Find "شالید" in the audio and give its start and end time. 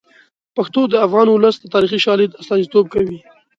2.05-2.37